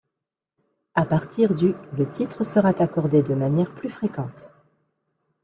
À 0.95 1.05
partir 1.05 1.53
du 1.53 1.75
le 1.95 2.09
titre 2.09 2.43
sera 2.43 2.69
accordé 2.69 3.21
de 3.21 3.35
manière 3.35 3.71
plus 3.75 3.91
fréquente. 3.91 4.49